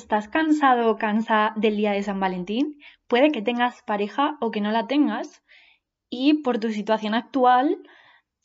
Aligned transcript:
¿Estás 0.00 0.28
cansado 0.28 0.90
o 0.90 0.98
cansada 0.98 1.54
del 1.56 1.74
día 1.80 1.92
de 1.92 2.02
San 2.02 2.20
Valentín? 2.20 2.78
Puede 3.08 3.30
que 3.30 3.40
tengas 3.40 3.80
pareja 3.92 4.36
o 4.42 4.50
que 4.50 4.60
no 4.60 4.70
la 4.70 4.86
tengas 4.86 5.42
y 6.10 6.42
por 6.44 6.58
tu 6.58 6.68
situación 6.70 7.14
actual 7.14 7.66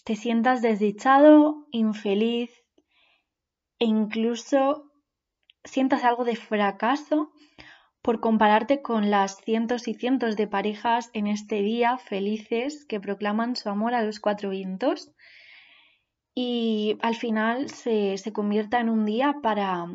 te 0.06 0.16
sientas 0.16 0.62
desdichado, 0.62 1.68
infeliz 1.72 2.52
e 3.80 3.86
incluso 3.86 4.94
sientas 5.66 6.06
algo 6.06 6.24
de 6.24 6.38
fracaso 6.38 7.34
por 8.02 8.22
compararte 8.22 8.82
con 8.82 9.12
las 9.12 9.36
cientos 9.36 9.90
y 9.90 9.94
cientos 9.94 10.38
de 10.38 10.48
parejas 10.48 11.10
en 11.12 11.28
este 11.28 11.62
día 11.62 11.98
felices 11.98 12.86
que 12.86 13.02
proclaman 13.02 13.58
su 13.58 13.68
amor 13.68 13.94
a 13.94 14.04
los 14.04 14.22
cuatro 14.22 14.52
vientos 14.52 15.12
y 16.34 16.98
al 17.02 17.16
final 17.16 17.70
se, 17.70 18.16
convierta 18.32 18.80
en 18.80 18.88
un 18.88 19.04
día 19.04 19.36
para, 19.44 19.86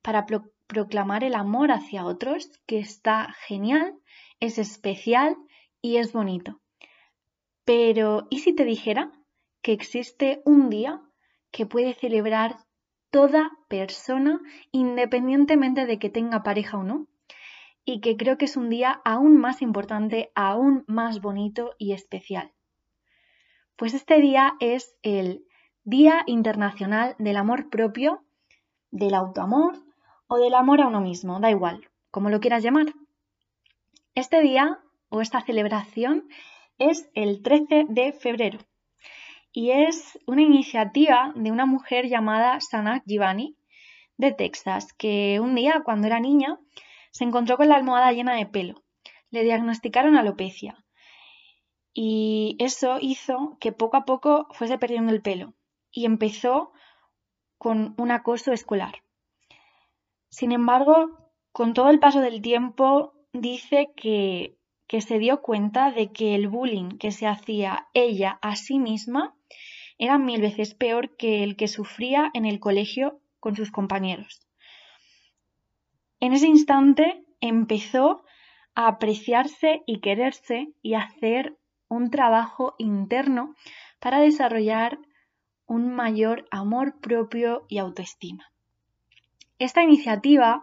para 0.00 0.24
proclamar 0.66 1.24
el 1.24 1.34
amor 1.34 1.70
hacia 1.70 2.04
otros, 2.04 2.50
que 2.66 2.78
está 2.78 3.34
genial, 3.46 3.94
es 4.40 4.58
especial 4.58 5.36
y 5.80 5.96
es 5.96 6.12
bonito. 6.12 6.60
Pero, 7.64 8.26
¿y 8.30 8.40
si 8.40 8.54
te 8.54 8.64
dijera 8.64 9.12
que 9.62 9.72
existe 9.72 10.42
un 10.44 10.70
día 10.70 11.00
que 11.50 11.66
puede 11.66 11.94
celebrar 11.94 12.56
toda 13.10 13.50
persona 13.68 14.40
independientemente 14.72 15.86
de 15.86 15.98
que 15.98 16.10
tenga 16.10 16.42
pareja 16.42 16.78
o 16.78 16.82
no? 16.82 17.06
Y 17.86 18.00
que 18.00 18.16
creo 18.16 18.38
que 18.38 18.46
es 18.46 18.56
un 18.56 18.70
día 18.70 19.02
aún 19.04 19.36
más 19.36 19.60
importante, 19.60 20.30
aún 20.34 20.84
más 20.86 21.20
bonito 21.20 21.74
y 21.78 21.92
especial. 21.92 22.52
Pues 23.76 23.92
este 23.92 24.20
día 24.20 24.54
es 24.60 24.94
el 25.02 25.44
Día 25.82 26.22
Internacional 26.26 27.14
del 27.18 27.36
Amor 27.36 27.68
Propio, 27.68 28.24
del 28.90 29.12
Autoamor 29.12 29.83
o 30.34 30.38
del 30.38 30.54
amor 30.54 30.80
a 30.80 30.88
uno 30.88 31.00
mismo, 31.00 31.38
da 31.38 31.48
igual, 31.48 31.88
como 32.10 32.28
lo 32.28 32.40
quieras 32.40 32.64
llamar. 32.64 32.86
Este 34.16 34.40
día 34.42 34.80
o 35.08 35.20
esta 35.20 35.40
celebración 35.42 36.28
es 36.76 37.08
el 37.14 37.40
13 37.40 37.86
de 37.88 38.12
febrero 38.12 38.58
y 39.52 39.70
es 39.70 40.18
una 40.26 40.42
iniciativa 40.42 41.32
de 41.36 41.52
una 41.52 41.66
mujer 41.66 42.08
llamada 42.08 42.60
Sana 42.60 43.00
Givani 43.06 43.56
de 44.16 44.32
Texas, 44.32 44.92
que 44.92 45.38
un 45.38 45.54
día, 45.54 45.82
cuando 45.84 46.08
era 46.08 46.18
niña, 46.18 46.58
se 47.12 47.22
encontró 47.22 47.56
con 47.56 47.68
la 47.68 47.76
almohada 47.76 48.10
llena 48.10 48.34
de 48.34 48.46
pelo. 48.46 48.82
Le 49.30 49.44
diagnosticaron 49.44 50.16
alopecia 50.16 50.84
y 51.92 52.56
eso 52.58 52.98
hizo 53.00 53.56
que 53.60 53.70
poco 53.70 53.96
a 53.98 54.04
poco 54.04 54.48
fuese 54.50 54.78
perdiendo 54.78 55.12
el 55.12 55.22
pelo 55.22 55.54
y 55.92 56.06
empezó 56.06 56.72
con 57.56 57.94
un 57.98 58.10
acoso 58.10 58.50
escolar. 58.50 59.03
Sin 60.34 60.50
embargo, 60.50 61.30
con 61.52 61.74
todo 61.74 61.90
el 61.90 62.00
paso 62.00 62.20
del 62.20 62.42
tiempo, 62.42 63.14
dice 63.32 63.92
que, 63.96 64.58
se 65.00 65.18
dio 65.20 65.42
cuenta 65.42 65.92
de 65.92 66.12
que 66.12 66.34
el 66.34 66.48
bullying 66.48 66.98
que 66.98 67.12
se 67.12 67.28
hacía 67.28 67.86
ella 67.94 68.40
a 68.42 68.56
sí 68.56 68.80
misma 68.80 69.36
era 69.96 70.18
mil 70.18 70.40
veces 70.40 70.74
peor 70.74 71.16
que 71.16 71.44
el 71.44 71.54
que 71.54 71.68
sufría 71.68 72.32
en 72.34 72.46
el 72.46 72.58
colegio 72.58 73.20
con 73.38 73.54
sus 73.54 73.70
compañeros. 73.70 74.44
En 76.18 76.32
ese 76.32 76.48
instante 76.48 77.24
empezó 77.40 78.24
a 78.74 78.88
apreciarse 78.88 79.84
y 79.86 80.00
quererse 80.00 80.72
y 80.82 80.94
hacer 80.94 81.56
un 81.88 82.10
trabajo 82.10 82.74
interno 82.78 83.54
para 84.00 84.18
desarrollar 84.18 84.98
un 85.66 85.94
mayor 85.94 86.44
amor 86.50 86.98
propio 87.00 87.66
y 87.68 87.78
autoestima. 87.78 88.53
Esta 89.64 89.82
iniciativa 89.82 90.62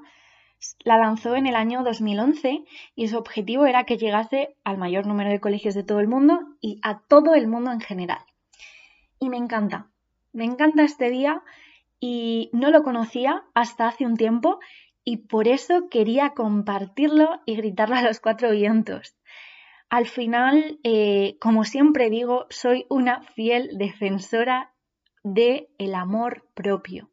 la 0.83 0.95
lanzó 0.95 1.35
en 1.35 1.47
el 1.47 1.55
año 1.55 1.83
2011 1.83 2.65
y 2.93 3.07
su 3.07 3.17
objetivo 3.17 3.65
era 3.65 3.83
que 3.83 3.97
llegase 3.97 4.55
al 4.63 4.77
mayor 4.77 5.07
número 5.07 5.31
de 5.31 5.39
colegios 5.39 5.73
de 5.73 5.81
todo 5.81 5.99
el 5.99 6.07
mundo 6.07 6.39
y 6.61 6.79
a 6.83 6.99
todo 6.99 7.33
el 7.33 7.47
mundo 7.47 7.71
en 7.71 7.79
general. 7.79 8.23
Y 9.19 9.29
me 9.29 9.37
encanta, 9.37 9.87
me 10.33 10.45
encanta 10.45 10.83
este 10.83 11.09
día 11.09 11.41
y 11.99 12.51
no 12.53 12.69
lo 12.69 12.83
conocía 12.83 13.43
hasta 13.55 13.87
hace 13.87 14.05
un 14.05 14.17
tiempo 14.17 14.59
y 15.03 15.17
por 15.17 15.47
eso 15.47 15.89
quería 15.89 16.35
compartirlo 16.35 17.41
y 17.47 17.55
gritarlo 17.55 17.95
a 17.95 18.03
los 18.03 18.19
cuatro 18.19 18.51
vientos. 18.51 19.15
Al 19.89 20.05
final, 20.05 20.79
eh, 20.83 21.37
como 21.41 21.63
siempre 21.63 22.11
digo, 22.11 22.45
soy 22.51 22.85
una 22.87 23.23
fiel 23.33 23.79
defensora 23.79 24.73
del 25.23 25.69
el 25.79 25.95
amor 25.95 26.45
propio 26.53 27.10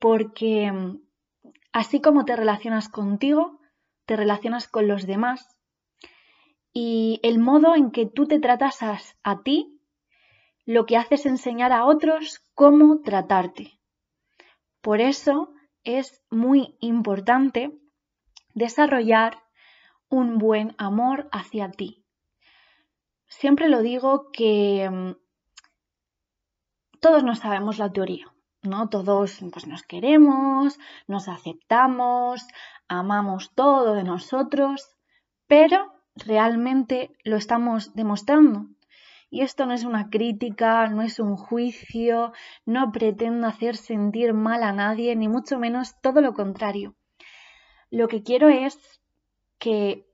porque 0.00 0.72
mm, 0.72 1.00
así 1.72 2.00
como 2.00 2.24
te 2.24 2.34
relacionas 2.34 2.88
contigo, 2.88 3.60
te 4.06 4.16
relacionas 4.16 4.66
con 4.66 4.88
los 4.88 5.06
demás 5.06 5.56
y 6.72 7.20
el 7.22 7.38
modo 7.38 7.74
en 7.74 7.90
que 7.90 8.06
tú 8.06 8.26
te 8.26 8.40
tratas 8.40 8.78
a, 9.22 9.42
ti, 9.42 9.80
lo 10.64 10.86
que 10.86 10.96
hace 10.96 11.16
es 11.16 11.26
enseñar 11.26 11.72
a 11.72 11.84
otros 11.84 12.40
cómo 12.54 13.00
tratarte. 13.02 13.78
Por 14.80 15.00
eso 15.00 15.52
es 15.84 16.22
muy 16.30 16.76
importante 16.80 17.76
desarrollar 18.54 19.42
un 20.08 20.38
buen 20.38 20.74
amor 20.78 21.28
hacia 21.32 21.70
ti. 21.70 22.04
Siempre 23.26 23.68
lo 23.68 23.82
digo 23.82 24.30
que 24.32 24.88
mm, 24.90 25.12
todos 27.00 27.24
no 27.24 27.34
sabemos 27.34 27.78
la 27.78 27.92
teoría, 27.92 28.32
¿no? 28.62 28.88
Todos 28.88 29.38
pues, 29.52 29.66
nos 29.66 29.82
queremos, 29.82 30.78
nos 31.06 31.28
aceptamos, 31.28 32.46
amamos 32.88 33.52
todo 33.54 33.94
de 33.94 34.04
nosotros, 34.04 34.96
pero 35.46 35.92
realmente 36.16 37.10
lo 37.24 37.36
estamos 37.36 37.94
demostrando. 37.94 38.66
Y 39.30 39.42
esto 39.42 39.64
no 39.64 39.74
es 39.74 39.84
una 39.84 40.10
crítica, 40.10 40.88
no 40.88 41.02
es 41.02 41.20
un 41.20 41.36
juicio, 41.36 42.32
no 42.66 42.90
pretendo 42.90 43.46
hacer 43.46 43.76
sentir 43.76 44.34
mal 44.34 44.64
a 44.64 44.72
nadie, 44.72 45.14
ni 45.14 45.28
mucho 45.28 45.58
menos 45.58 45.94
todo 46.00 46.20
lo 46.20 46.34
contrario. 46.34 46.96
Lo 47.90 48.08
que 48.08 48.22
quiero 48.22 48.48
es 48.48 49.00
que 49.58 50.04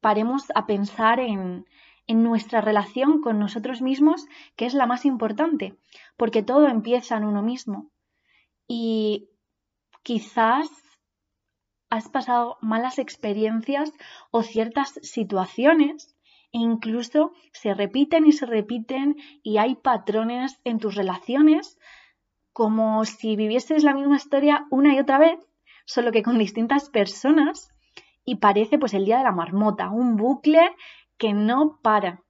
paremos 0.00 0.44
a 0.54 0.66
pensar 0.66 1.20
en, 1.20 1.64
en 2.06 2.22
nuestra 2.22 2.60
relación 2.60 3.20
con 3.20 3.38
nosotros 3.38 3.82
mismos, 3.82 4.26
que 4.56 4.66
es 4.66 4.74
la 4.74 4.86
más 4.86 5.04
importante, 5.04 5.76
porque 6.16 6.42
todo 6.42 6.68
empieza 6.68 7.16
en 7.16 7.24
uno 7.24 7.42
mismo. 7.42 7.90
Y 8.68 9.28
quizás 10.02 10.68
has 11.90 12.08
pasado 12.08 12.58
malas 12.60 12.98
experiencias 12.98 13.92
o 14.30 14.42
ciertas 14.42 14.98
situaciones 15.02 16.16
e 16.52 16.58
incluso 16.58 17.32
se 17.52 17.74
repiten 17.74 18.26
y 18.26 18.32
se 18.32 18.46
repiten 18.46 19.16
y 19.42 19.58
hay 19.58 19.76
patrones 19.76 20.60
en 20.64 20.78
tus 20.78 20.94
relaciones 20.94 21.78
como 22.52 23.04
si 23.04 23.36
vivieses 23.36 23.84
la 23.84 23.94
misma 23.94 24.16
historia 24.16 24.66
una 24.70 24.94
y 24.94 24.98
otra 24.98 25.18
vez, 25.18 25.38
solo 25.84 26.10
que 26.10 26.22
con 26.22 26.38
distintas 26.38 26.88
personas 26.88 27.68
y 28.24 28.36
parece 28.36 28.78
pues 28.78 28.94
el 28.94 29.04
día 29.04 29.18
de 29.18 29.24
la 29.24 29.32
marmota, 29.32 29.90
un 29.90 30.16
bucle 30.16 30.74
que 31.18 31.32
no 31.32 31.78
para 31.82 32.22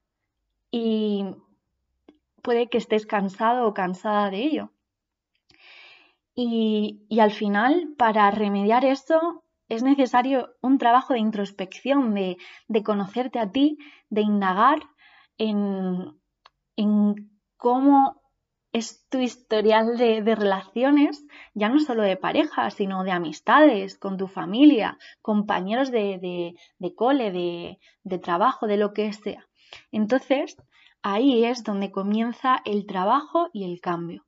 y 0.70 1.24
puede 2.42 2.69
que 2.69 2.78
estés 2.78 3.06
cansado 3.06 3.66
o 3.66 3.74
cansada 3.74 4.30
de 4.30 4.44
ello. 4.44 4.70
Y, 6.38 7.00
al 7.19 7.30
final, 7.30 7.94
para 7.97 8.30
remediar 8.30 8.84
eso, 8.84 9.42
es 9.70 9.82
necesario 9.82 10.50
un 10.60 10.76
trabajo 10.76 11.14
de 11.14 11.19
introspección, 11.19 12.14
de, 12.14 12.36
conocerte 12.84 13.38
a 13.38 13.50
ti, 13.50 13.78
de 14.10 14.21
indagar 14.21 14.80
en, 15.38 16.21
cómo 17.56 18.21
es 18.76 19.08
tu 19.08 19.20
historial 19.20 19.96
de, 19.96 20.34
relaciones, 20.34 21.24
ya 21.54 21.70
no 21.70 21.80
solo 21.80 22.02
de 22.02 22.18
pareja, 22.18 22.70
sino 22.70 23.04
de 23.04 23.10
amistades, 23.10 23.96
con 23.96 24.18
tu 24.18 24.26
familia, 24.28 24.98
compañeros 25.22 25.90
de, 25.90 26.54
de 26.78 26.94
cole, 26.94 27.32
de, 27.32 27.78
de 28.04 28.18
trabajo, 28.18 28.66
de 28.66 28.76
lo 28.76 28.92
que 28.92 29.12
sea. 29.14 29.46
Entonces, 29.92 30.56
ahí 31.00 31.44
es 31.46 31.64
donde 31.64 31.90
comienza 31.90 32.60
el 32.66 32.84
trabajo 32.84 33.48
y 33.54 33.64
el 33.64 33.80
cambio. 33.80 34.26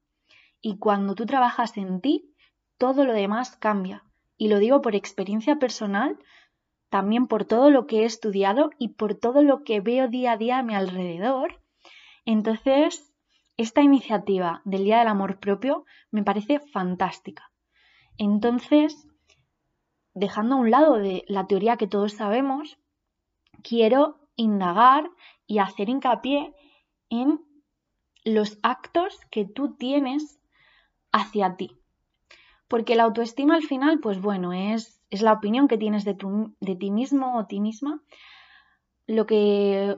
Y 0.63 0.79
cuando 0.79 1.15
tú 1.15 1.27
trabajas 1.27 1.77
en 1.77 2.01
ti, 2.01 2.35
todo 2.79 3.05
lo 3.05 3.13
demás 3.13 3.55
cambia. 3.57 4.03
Y 4.39 4.49
lo 4.49 4.59
digo 4.61 4.81
por 4.81 4.95
experiencia 4.95 5.57
personal, 5.57 6.19
también 6.89 7.27
por 7.27 7.45
todo 7.45 7.71
lo 7.71 7.87
que 7.87 8.01
he 8.01 8.05
estudiado 8.07 8.71
y 8.79 8.89
por 8.95 9.15
todo 9.15 9.43
lo 9.43 9.63
que 9.63 9.81
veo 9.81 10.09
día 10.09 10.33
a 10.33 10.37
día 10.39 10.59
a 10.59 10.63
mi 10.63 10.75
alrededor. 10.75 11.61
Entonces, 12.25 13.08
esta 13.59 13.83
iniciativa 13.83 14.63
del 14.65 14.85
Día 14.85 15.01
del 15.01 15.09
Amor 15.09 15.41
Propio 15.41 15.85
me 16.11 16.23
parece 16.23 16.61
fantástica. 16.61 17.51
Entonces, 18.17 19.09
dejando 20.15 20.55
a 20.55 20.59
un 20.59 20.71
lado 20.71 20.95
de 20.95 21.25
la 21.27 21.47
teoría 21.47 21.77
que 21.77 21.89
todos 21.89 22.13
sabemos, 22.13 22.79
quiero 23.63 24.21
indagar 24.37 25.11
y 25.47 25.59
hacer 25.59 25.89
hincapié 25.89 26.55
en 27.11 27.41
los 28.25 28.59
actos 28.63 29.19
que 29.31 29.45
tú 29.45 29.75
tienes 29.77 30.41
hacia 31.11 31.57
ti. 31.57 31.77
Porque 32.69 32.95
la 32.95 33.05
autoestima 33.05 33.57
al 33.57 33.65
final, 33.65 33.99
pues 33.99 34.21
bueno, 34.21 34.53
es, 34.53 35.03
es 35.11 35.21
la 35.21 35.33
opinión 35.33 35.67
que 35.67 35.79
tienes 35.79 36.05
de, 36.05 36.17
de 36.61 36.77
ti 36.77 36.91
mismo 36.93 37.39
o 37.39 37.47
ti 37.47 37.61
misma, 37.61 38.03
lo 39.07 39.27
que, 39.27 39.97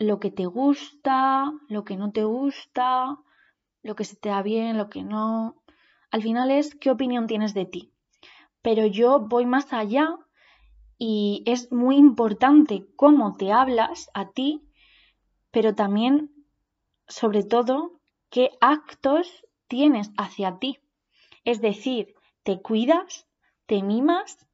lo 0.00 0.18
que 0.18 0.30
te 0.30 0.46
gusta, 0.46 1.52
lo 1.68 1.84
que 1.84 1.96
no 1.96 2.10
te 2.10 2.24
gusta, 2.24 3.18
lo 3.82 3.94
que 3.94 4.04
se 4.04 4.16
te 4.16 4.30
da 4.30 4.42
bien, 4.42 4.78
lo 4.78 4.88
que 4.88 5.02
no. 5.02 5.62
Al 6.10 6.22
final 6.22 6.50
es 6.50 6.74
qué 6.74 6.90
opinión 6.90 7.26
tienes 7.26 7.52
de 7.52 7.66
ti. 7.66 7.92
Pero 8.62 8.86
yo 8.86 9.20
voy 9.20 9.44
más 9.44 9.74
allá 9.74 10.16
y 10.96 11.42
es 11.46 11.70
muy 11.70 11.96
importante 11.96 12.86
cómo 12.96 13.36
te 13.36 13.52
hablas 13.52 14.10
a 14.14 14.30
ti, 14.30 14.66
pero 15.50 15.74
también, 15.74 16.30
sobre 17.06 17.44
todo, 17.44 18.00
qué 18.30 18.50
actos 18.62 19.46
tienes 19.68 20.12
hacia 20.16 20.58
ti. 20.58 20.78
Es 21.44 21.60
decir, 21.60 22.14
te 22.42 22.62
cuidas, 22.62 23.26
te 23.66 23.82
mimas, 23.82 24.46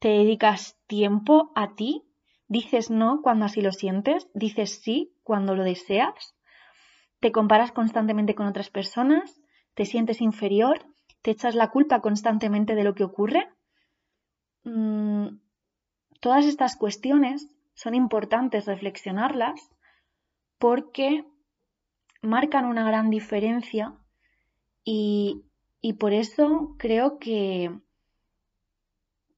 te 0.00 0.08
dedicas 0.08 0.76
tiempo 0.88 1.52
a 1.54 1.76
ti, 1.76 2.02
dices 2.48 2.90
no 2.90 3.20
cuando 3.22 3.46
así 3.46 3.60
lo 3.60 3.72
sientes, 3.72 4.28
dices 4.34 4.80
sí 4.82 5.14
cuando 5.22 5.54
lo 5.54 5.64
deseas, 5.64 6.34
te 7.20 7.32
comparas 7.32 7.72
constantemente 7.72 8.34
con 8.34 8.46
otras 8.46 8.68
personas, 8.68 9.40
te 9.74 9.84
sientes 9.84 10.20
inferior, 10.20 10.84
te 11.22 11.30
echas 11.30 11.54
la 11.54 11.70
culpa 11.70 12.00
constantemente 12.00 12.74
de 12.74 12.84
lo 12.84 12.94
que 12.94 13.04
ocurre. 13.04 13.48
Mm, 14.64 15.38
todas 16.20 16.46
estas 16.46 16.76
cuestiones 16.76 17.48
son 17.74 17.94
importantes 17.94 18.66
reflexionarlas 18.66 19.70
porque 20.58 21.24
marcan 22.22 22.66
una 22.66 22.84
gran 22.84 23.10
diferencia 23.10 23.94
y, 24.84 25.44
por 25.98 26.12
eso 26.12 26.74
creo 26.78 27.18
que, 27.18 27.70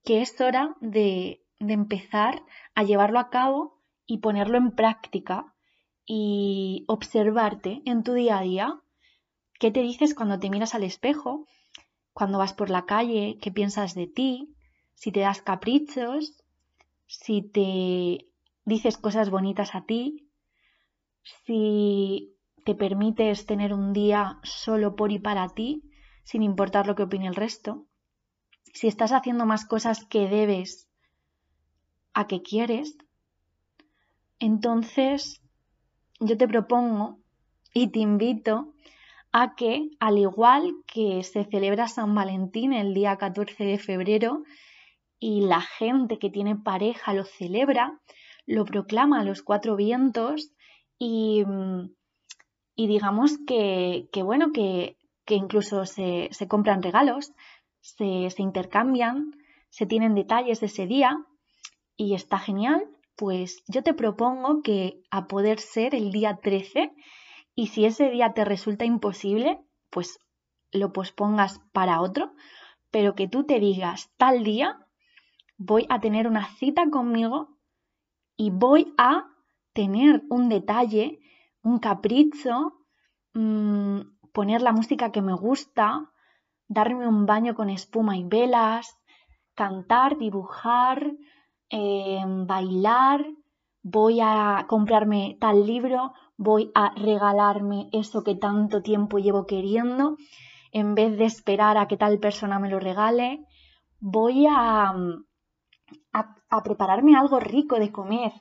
que 0.05 0.23
es 0.23 0.41
hora 0.41 0.75
de, 0.81 1.44
de 1.67 1.75
empezar 1.75 2.43
a 2.75 2.83
llevarlo 2.83 3.19
a 3.19 3.31
cabo 3.31 3.81
y 4.07 4.19
ponerlo 4.19 4.59
en 4.59 4.73
práctica 4.73 5.55
y 6.07 6.85
observarte 6.89 7.83
en 7.85 8.03
tu 8.03 8.13
día 8.13 8.39
a 8.39 8.43
día. 8.43 8.81
Qué 9.59 9.71
te 9.71 9.81
dices 9.81 10.15
cuando 10.15 10.39
te 10.39 10.51
miras 10.51 10.75
al 10.75 10.85
espejo, 10.85 11.47
cuando 12.13 12.39
vas 12.39 12.53
por 12.53 12.71
la 12.71 12.87
calle, 12.87 13.39
qué 13.41 13.51
piensas 13.51 13.95
de 13.95 14.07
ti, 14.07 14.55
si 14.95 15.13
te 15.13 15.21
das 15.21 15.43
caprichos, 15.43 16.35
si 17.07 17.43
te 17.43 18.29
dices 18.65 18.99
cosas 18.99 19.31
bonitas 19.31 19.75
a 19.75 19.85
ti, 19.85 20.29
si 21.45 22.37
te 22.65 22.75
permites 22.75 23.47
tener 23.47 23.75
un 23.75 23.93
día 23.93 24.39
solo 24.43 24.97
por 24.97 25.13
y 25.13 25.19
para 25.19 25.49
ti, 25.49 25.91
sin 26.23 26.43
importar 26.43 26.87
lo 26.87 26.95
que 26.95 27.03
opine 27.03 27.27
el 27.27 27.35
resto, 27.35 27.87
si 28.73 28.89
estás 28.89 29.13
haciendo 29.13 29.47
más 29.47 29.65
cosas 29.65 30.05
que 30.05 30.29
debes 30.29 30.89
a 32.15 32.27
que 32.27 32.43
quieres, 32.43 32.97
entonces 34.39 35.43
yo 36.21 36.37
te 36.37 36.49
propongo 36.49 37.19
y 37.73 37.89
te 37.89 37.99
invito 37.99 38.73
a 39.33 39.57
que, 39.57 39.91
al 39.99 40.19
igual 40.19 40.75
que 40.87 41.23
se 41.25 41.45
celebra 41.45 41.89
San 41.89 42.15
Valentín 42.15 42.73
el 42.73 42.95
día 42.95 43.17
14 43.17 43.65
de 43.65 43.79
febrero 43.79 44.45
y 45.19 45.41
la 45.41 45.61
gente 45.61 46.19
que 46.19 46.31
tiene 46.31 46.55
pareja 46.55 47.15
lo 47.15 47.25
celebra, 47.25 48.01
lo 48.47 48.65
proclama 48.65 49.21
a 49.21 49.25
los 49.25 49.43
cuatro 49.43 49.75
vientos 49.75 50.53
y, 50.99 51.43
y 52.77 52.87
digamos 52.87 53.39
que, 53.45 54.09
bueno, 54.23 54.53
que, 54.53 54.97
incluso 55.29 55.85
se, 55.85 56.31
compran 56.49 56.83
regalos, 56.83 57.33
se, 57.81 58.31
se 58.31 58.43
intercambian, 58.43 59.33
se 59.71 59.87
tienen 59.87 60.15
detalles 60.15 60.61
de 60.61 60.67
ese 60.67 60.87
día 60.87 61.27
y 61.97 62.15
está 62.15 62.39
genial, 62.39 62.85
pues 63.17 63.63
yo 63.69 63.83
te 63.83 63.95
propongo 63.95 64.63
que 64.63 65.03
a 65.11 65.27
poder 65.27 65.61
ser 65.61 65.95
el 65.95 66.11
día 66.11 66.39
13 66.43 66.93
y 67.55 67.69
si 67.69 67.85
ese 67.85 68.11
día 68.11 68.33
te 68.35 68.45
resulta 68.45 68.85
imposible, 68.85 69.61
pues 69.91 70.19
lo 70.73 70.93
pospongas 70.93 71.61
para 71.73 72.01
otro, 72.01 72.33
pero 72.91 73.15
que 73.15 73.29
tú 73.29 73.45
te 73.45 73.61
digas 73.61 74.11
tal 74.17 74.43
día 74.43 74.85
voy 75.57 75.87
a 75.89 76.01
tener 76.01 76.27
una 76.27 76.47
cita 76.57 76.91
conmigo 76.91 77.57
y 78.37 78.51
voy 78.51 78.93
a 78.99 79.29
tener 79.73 80.25
un 80.29 80.49
detalle, 80.49 81.21
un 81.63 81.79
capricho, 81.79 82.73
mm, 83.35 84.01
poner 84.33 84.63
la 84.63 84.73
música 84.73 85.13
que 85.13 85.23
me 85.23 85.35
gusta, 85.35 86.11
darme 86.69 87.07
un 87.07 87.27
baño 87.27 87.55
con 87.55 87.71
espuma 87.71 88.17
y 88.17 88.25
velas, 88.25 88.99
cantar, 89.55 90.19
dibujar, 90.19 91.13
em, 91.69 92.47
bailar, 92.47 93.25
voy 93.83 94.21
a 94.21 94.67
comprarme 94.69 95.37
tal 95.41 95.67
libro, 95.67 96.13
voy 96.37 96.71
a 96.75 96.95
regalarme 96.95 97.89
eso 97.93 98.25
que 98.25 98.35
tanto 98.35 98.83
tiempo 98.83 99.19
llevo 99.19 99.47
queriendo, 99.47 100.17
en 100.73 100.95
vez 100.95 101.17
de 101.19 101.25
esperar 101.25 101.77
a 101.77 101.87
que 101.87 101.97
tal 101.97 102.19
persona 102.19 102.59
me 102.59 102.71
lo 102.71 102.81
regale, 102.81 103.45
voy 104.01 104.47
a, 104.47 104.93
a, 106.13 106.63
prepararme 106.63 107.17
algo 107.17 107.41
rico 107.41 107.79
de 107.79 107.93
comer, 107.93 108.33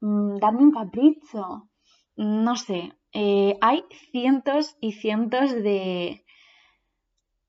mm, 0.00 0.38
darme 0.38 0.62
un 0.62 0.72
capricho, 0.72 1.68
no 2.16 2.56
sé, 2.56 2.94
eh, 3.12 3.56
hay 3.60 3.84
cientos 4.10 4.76
y 4.80 4.92
cientos 4.92 5.52
de, 5.52 6.24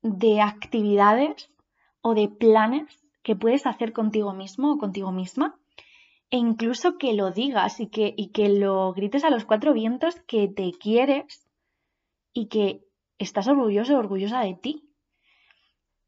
de 0.02 0.42
actividades 0.42 1.52
o 2.02 2.14
de 2.14 2.28
planes 2.30 2.99
que 3.24 3.36
puedes 3.36 3.66
hacer 3.66 3.94
contigo 3.94 4.34
mismo 4.34 4.74
o 4.74 4.78
contigo 4.78 5.12
misma 5.12 5.60
e 6.32 6.38
incluso 6.38 6.98
que 6.98 7.14
lo 7.14 7.32
digas 7.32 7.80
y 7.80 7.88
que, 7.88 8.14
y 8.16 8.30
que 8.30 8.50
lo 8.50 8.94
grites 8.94 9.24
a 9.24 9.30
los 9.30 9.46
cuatro 9.46 9.74
vientos 9.74 10.16
que 10.28 10.48
te 10.48 10.72
quieres 10.72 11.48
y 12.34 12.48
que 12.48 12.86
estás 13.18 13.48
orgulloso 13.48 13.96
o 13.96 14.00
orgullosa 14.00 14.42
de 14.42 14.54
ti. 14.54 14.90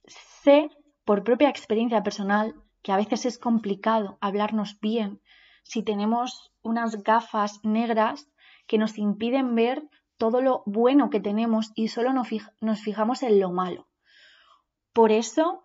Sé 0.05 0.69
por 1.05 1.23
propia 1.23 1.49
experiencia 1.49 2.03
personal 2.03 2.55
que 2.83 2.91
a 2.91 2.97
veces 2.97 3.25
es 3.25 3.37
complicado 3.39 4.17
hablarnos 4.21 4.79
bien 4.79 5.21
si 5.63 5.83
tenemos 5.83 6.51
unas 6.61 7.03
gafas 7.03 7.59
negras 7.63 8.29
que 8.67 8.77
nos 8.77 8.97
impiden 8.97 9.55
ver 9.55 9.83
todo 10.17 10.41
lo 10.41 10.63
bueno 10.65 11.09
que 11.09 11.19
tenemos 11.19 11.71
y 11.75 11.87
solo 11.87 12.13
nos 12.13 12.81
fijamos 12.81 13.23
en 13.23 13.39
lo 13.39 13.51
malo. 13.51 13.87
Por 14.93 15.11
eso 15.11 15.63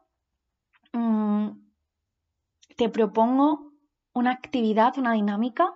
mm, 0.92 1.50
te 2.76 2.88
propongo 2.88 3.72
una 4.12 4.32
actividad, 4.32 4.98
una 4.98 5.12
dinámica, 5.12 5.74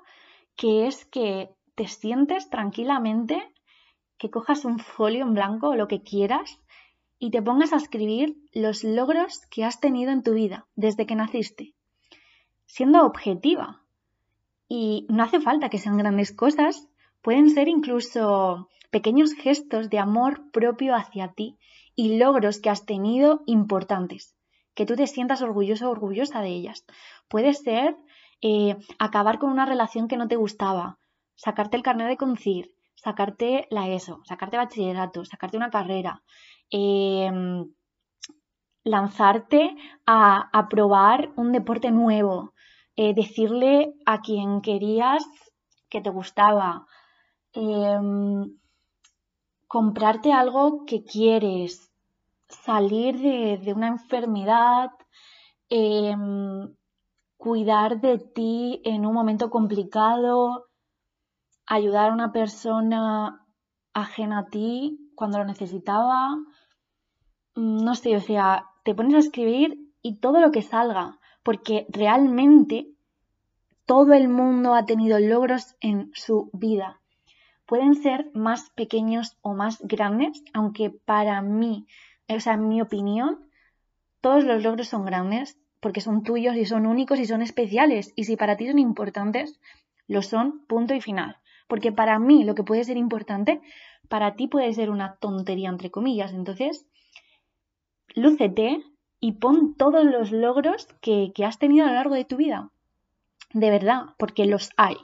que 0.56 0.86
es 0.86 1.04
que 1.06 1.50
te 1.74 1.86
sientes 1.86 2.50
tranquilamente, 2.50 3.52
que 4.18 4.30
cojas 4.30 4.64
un 4.64 4.78
folio 4.78 5.22
en 5.22 5.34
blanco 5.34 5.68
o 5.68 5.74
lo 5.74 5.88
que 5.88 6.02
quieras 6.02 6.60
y 7.18 7.30
te 7.30 7.42
pongas 7.42 7.72
a 7.72 7.76
escribir 7.76 8.36
los 8.52 8.84
logros 8.84 9.46
que 9.50 9.64
has 9.64 9.80
tenido 9.80 10.10
en 10.10 10.22
tu 10.22 10.34
vida 10.34 10.66
desde 10.74 11.06
que 11.06 11.14
naciste, 11.14 11.74
siendo 12.66 13.04
objetiva. 13.04 13.82
Y 14.68 15.06
no 15.08 15.22
hace 15.22 15.40
falta 15.40 15.68
que 15.68 15.78
sean 15.78 15.98
grandes 15.98 16.32
cosas, 16.32 16.88
pueden 17.22 17.50
ser 17.50 17.68
incluso 17.68 18.68
pequeños 18.90 19.34
gestos 19.34 19.90
de 19.90 19.98
amor 19.98 20.50
propio 20.50 20.94
hacia 20.94 21.32
ti 21.32 21.58
y 21.94 22.18
logros 22.18 22.60
que 22.60 22.70
has 22.70 22.86
tenido 22.86 23.42
importantes, 23.46 24.34
que 24.80 24.86
tú 24.86 24.96
te 24.96 25.06
sientas 25.06 25.42
orgulloso 25.42 25.88
o 25.88 25.90
orgullosa 25.90 26.40
de 26.40 26.48
ellas. 26.48 26.86
Puede 27.28 27.52
ser 27.52 27.96
eh, 28.40 28.76
acabar 28.98 29.38
con 29.38 29.50
una 29.50 29.66
relación 29.66 30.08
que 30.08 30.16
no 30.16 30.26
te 30.26 30.36
gustaba, 30.36 30.98
sacarte 31.36 31.76
el 31.76 31.82
carnet 31.82 32.08
de 32.08 32.16
conducir, 32.16 32.72
sacarte 32.94 33.66
la 33.70 33.88
ESO, 33.88 34.22
sacarte 34.24 34.56
bachillerato, 34.56 35.26
sacarte 35.26 35.58
una 35.58 35.68
carrera, 35.68 36.22
Em, 36.70 37.66
lanzarte 38.84 39.76
a, 40.06 40.66
probar 40.70 41.32
un 41.36 41.52
deporte 41.52 41.90
nuevo, 41.90 42.54
eh, 42.96 43.12
decirle 43.12 43.92
a 44.06 44.20
quien 44.20 44.60
querías 44.62 45.24
que 45.88 46.00
te 46.00 46.10
gustaba, 46.10 46.86
em, 47.52 48.56
comprarte 49.66 50.32
algo 50.32 50.84
que 50.86 51.02
quieres, 51.04 51.89
salir 52.50 53.18
de, 53.18 53.72
una 53.72 53.88
enfermedad, 53.88 54.90
em, 55.68 56.74
cuidar 57.36 58.00
de 58.00 58.18
ti 58.18 58.82
en 58.84 59.06
un 59.06 59.14
momento 59.14 59.50
complicado, 59.50 60.66
ayudar 61.66 62.10
a 62.10 62.14
una 62.14 62.32
persona 62.32 63.46
ajena 63.94 64.40
a 64.40 64.46
ti 64.48 64.98
cuando 65.14 65.38
lo 65.38 65.44
necesitaba, 65.44 66.36
Mm, 67.54 67.84
no 67.84 67.94
sé, 67.94 68.16
o 68.16 68.20
sea, 68.20 68.66
te 68.84 68.94
pones 68.94 69.14
a 69.14 69.18
escribir 69.18 69.78
y 70.02 70.16
todo 70.16 70.40
lo 70.40 70.50
que 70.50 70.62
salga, 70.62 71.18
porque 71.42 71.86
realmente 71.88 72.88
todo 73.86 74.12
el 74.12 74.28
mundo 74.28 74.74
ha 74.74 74.86
tenido 74.86 75.18
logros 75.18 75.76
en 75.80 76.10
su 76.14 76.50
vida. 76.52 77.00
Pueden 77.66 77.94
ser 77.94 78.30
más 78.34 78.70
pequeños 78.70 79.36
o 79.42 79.54
más 79.54 79.78
grandes, 79.80 80.42
aunque 80.52 80.90
para 80.90 81.42
mí 81.42 81.86
o 82.36 82.40
sea, 82.40 82.54
en 82.54 82.68
mi 82.68 82.80
opinión, 82.80 83.50
todos 84.20 84.44
los 84.44 84.62
logros 84.62 84.88
son 84.88 85.04
grandes 85.04 85.58
porque 85.80 86.00
son 86.00 86.22
tuyos 86.22 86.56
y 86.56 86.66
son 86.66 86.86
únicos 86.86 87.18
y 87.18 87.26
son 87.26 87.42
especiales. 87.42 88.12
Y 88.16 88.24
si 88.24 88.36
para 88.36 88.56
ti 88.56 88.68
son 88.68 88.78
importantes, 88.78 89.58
lo 90.06 90.22
son, 90.22 90.64
punto 90.66 90.94
y 90.94 91.00
final. 91.00 91.38
Porque 91.66 91.92
para 91.92 92.18
mí 92.18 92.44
lo 92.44 92.54
que 92.54 92.64
puede 92.64 92.84
ser 92.84 92.96
importante, 92.96 93.60
para 94.08 94.34
ti 94.34 94.46
puede 94.46 94.72
ser 94.74 94.90
una 94.90 95.16
tontería, 95.16 95.70
entre 95.70 95.90
comillas. 95.90 96.32
Entonces, 96.32 96.86
lúcete 98.14 98.82
y 99.20 99.32
pon 99.32 99.74
todos 99.74 100.04
los 100.04 100.32
logros 100.32 100.86
que, 101.00 101.32
has 101.44 101.58
tenido 101.58 101.86
a 101.86 101.88
lo 101.88 101.94
largo 101.94 102.14
de 102.14 102.24
tu 102.24 102.36
vida. 102.36 102.70
De 103.52 103.70
verdad, 103.70 104.14
porque 104.18 104.46
los 104.46 104.70
hay. 104.76 104.96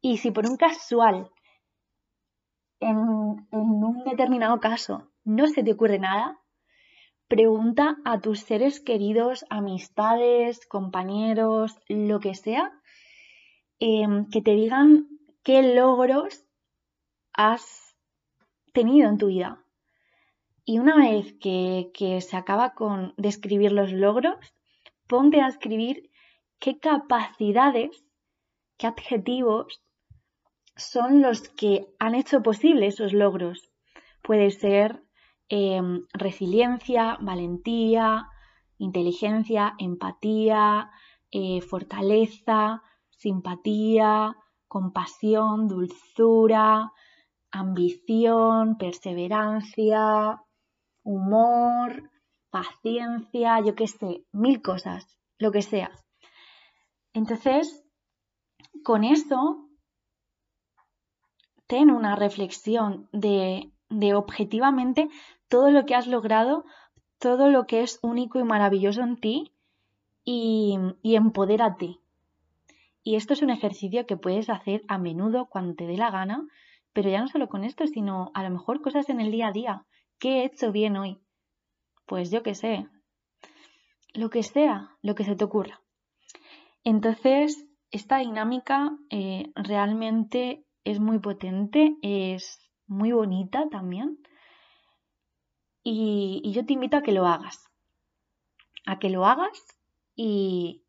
Y 0.00 0.18
si 0.18 0.30
por 0.30 0.48
un 0.48 0.56
casual, 0.56 1.30
en, 2.80 2.96
en 3.52 3.84
un 3.84 4.04
determinado 4.04 4.60
caso, 4.60 5.10
no 5.24 5.46
se 5.46 5.62
te 5.62 5.72
ocurre 5.72 5.98
nada, 5.98 6.39
pregunta 7.30 7.96
a 8.04 8.20
tus 8.20 8.40
seres 8.40 8.80
queridos, 8.80 9.44
amistades, 9.50 10.66
compañeros, 10.66 11.78
lo 11.86 12.18
que 12.18 12.34
sea, 12.34 12.72
em, 13.78 14.28
que 14.30 14.42
te 14.42 14.50
digan 14.50 15.06
qué 15.44 15.62
logros 15.62 16.44
has 17.32 17.94
tenido 18.72 19.08
en 19.08 19.16
tu 19.16 19.28
vida. 19.28 19.64
Y 20.64 20.80
una 20.80 20.96
vez 20.96 21.32
que, 21.40 22.20
se 22.20 22.36
acaba 22.36 22.74
con 22.74 23.14
describir 23.16 23.70
los 23.70 23.92
logros, 23.92 24.40
ponte 25.06 25.40
a 25.40 25.46
escribir 25.46 26.10
qué 26.58 26.80
capacidades, 26.80 28.04
qué 28.76 28.88
adjetivos 28.88 29.80
son 30.74 31.22
los 31.22 31.48
que 31.48 31.86
han 32.00 32.16
hecho 32.16 32.42
posible 32.42 32.88
esos 32.88 33.12
logros. 33.12 33.70
Puede 34.20 34.50
ser 34.50 35.00
em, 35.50 36.06
resiliencia, 36.12 37.18
valentía, 37.20 38.28
inteligencia, 38.78 39.74
empatía, 39.78 40.90
eh, 41.30 41.60
fortaleza, 41.60 42.82
simpatía, 43.10 44.36
compasión, 44.68 45.68
dulzura, 45.68 46.92
ambición, 47.50 48.78
perseverancia, 48.78 50.40
humor, 51.02 52.10
paciencia, 52.50 53.60
yo 53.60 53.74
qué 53.74 53.88
sé, 53.88 54.24
mil 54.32 54.62
cosas, 54.62 55.18
lo 55.38 55.50
que 55.50 55.62
sea. 55.62 55.90
Entonces, 57.12 57.84
con 58.84 59.02
eso, 59.02 59.68
ten 61.66 61.90
una 61.90 62.14
reflexión 62.16 63.08
de, 63.12 63.72
de 63.88 64.14
objetivamente 64.14 65.08
todo 65.50 65.70
lo 65.70 65.84
que 65.84 65.94
has 65.94 66.06
logrado, 66.06 66.64
todo 67.18 67.50
lo 67.50 67.66
que 67.66 67.82
es 67.82 67.98
único 68.02 68.38
y 68.38 68.44
maravilloso 68.44 69.02
en 69.02 69.16
ti 69.20 69.52
y, 70.24 70.78
empodérate. 71.02 71.98
Y 73.02 73.16
esto 73.16 73.34
es 73.34 73.42
un 73.42 73.50
ejercicio 73.50 74.06
que 74.06 74.16
puedes 74.16 74.48
hacer 74.48 74.82
a 74.88 74.96
menudo 74.96 75.46
cuando 75.46 75.74
te 75.74 75.86
dé 75.86 75.96
la 75.96 76.10
gana, 76.10 76.46
pero 76.92 77.10
ya 77.10 77.20
no 77.20 77.28
solo 77.28 77.48
con 77.48 77.64
esto, 77.64 77.86
sino 77.86 78.30
a 78.32 78.42
lo 78.44 78.50
mejor 78.50 78.80
cosas 78.80 79.08
en 79.08 79.20
el 79.20 79.32
día 79.32 79.48
a 79.48 79.52
día. 79.52 79.84
¿Qué 80.18 80.40
he 80.40 80.44
hecho 80.44 80.70
bien 80.70 80.96
hoy? 80.96 81.18
Pues 82.06 82.30
yo 82.30 82.42
qué 82.42 82.54
sé. 82.54 82.86
Lo 84.14 84.30
que 84.30 84.42
sea, 84.44 84.96
lo 85.02 85.14
que 85.14 85.24
se 85.24 85.34
te 85.34 85.44
ocurra. 85.44 85.80
Entonces, 86.84 87.66
esta 87.90 88.18
dinámica 88.18 88.96
eh, 89.10 89.50
realmente 89.56 90.64
es 90.84 91.00
muy 91.00 91.18
potente, 91.18 91.96
es 92.02 92.70
muy 92.86 93.12
bonita 93.12 93.68
también. 93.68 94.18
Y, 95.82 96.50
yo 96.52 96.64
te 96.66 96.74
invito 96.74 96.96
a 96.96 97.02
que 97.02 97.12
lo 97.12 97.26
hagas. 97.26 97.68
A 98.86 98.98
que 98.98 99.10
lo 99.10 99.26
hagas 99.26 99.62
y, 100.14 100.82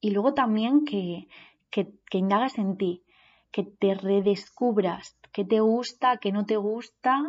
y 0.00 0.10
luego 0.10 0.34
también 0.34 0.84
que, 0.84 1.28
que, 1.70 1.92
que 2.10 2.18
indagas 2.18 2.58
en 2.58 2.76
ti, 2.76 3.04
que 3.50 3.62
te 3.64 3.94
redescubras, 3.94 5.16
qué 5.32 5.44
te 5.44 5.60
gusta, 5.60 6.18
qué 6.18 6.32
no 6.32 6.46
te 6.46 6.56
gusta, 6.56 7.22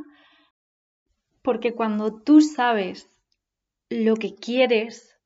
porque 1.41 1.73
cuando 1.73 2.21
tú 2.21 2.41
sabes 2.41 3.09
lo 3.89 4.15
que 4.15 4.35
quieres, 4.35 5.17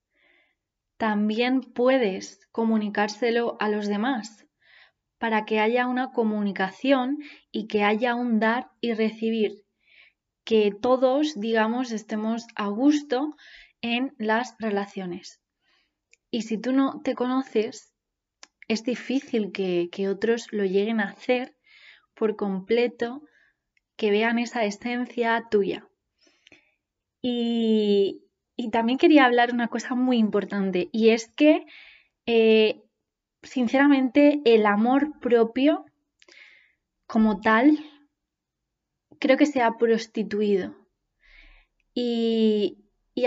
también 0.98 1.62
puedes 1.62 2.48
comunicárselo 2.51 3.58
a 3.60 3.70
los 3.70 3.88
demás 3.88 4.46
para 5.18 5.46
que 5.46 5.60
haya 5.60 5.88
una 5.88 6.12
comunicación 6.12 7.20
y 7.51 7.68
que 7.68 7.84
haya 7.84 8.16
un 8.16 8.40
dar 8.40 8.72
y 8.82 8.94
recibir, 8.94 9.61
que 10.51 10.70
todos, 10.70 11.39
digamos, 11.39 11.93
estemos 11.93 12.46
a 12.55 12.67
gusto 12.67 13.38
en 13.79 14.13
las 14.17 14.53
relaciones. 14.60 15.39
Y 16.29 16.41
si 16.41 16.58
tú 16.58 16.74
no 16.74 17.00
te 17.05 17.15
conoces, 17.15 17.93
es 18.67 18.84
difícil 18.84 19.53
que, 19.53 19.88
que 19.93 20.10
otros 20.10 20.51
lo 20.51 20.65
lleguen 20.65 21.00
a 21.00 21.12
hacer 21.12 21.55
por 22.15 22.36
completo, 22.36 23.22
que 23.96 24.12
vean 24.12 24.39
esa 24.39 24.65
esencia 24.65 25.41
tuya. 25.50 25.88
Y, 27.22 28.25
también 28.74 28.98
quería 28.98 29.24
hablar 29.24 29.53
una 29.53 29.70
cosa 29.70 29.96
muy 29.96 30.17
importante 30.17 30.89
y 30.91 31.12
es 31.12 31.29
que, 31.29 31.65
eh, 32.25 32.81
sinceramente, 33.41 34.41
el 34.43 34.65
amor 34.65 35.17
propio 35.22 35.86
como 37.08 37.39
tal 37.39 37.79
creo 39.22 39.38
que 39.38 39.46
se 39.46 39.62
ha 39.62 39.78
prostituido. 39.78 40.75
Y, 41.94 42.78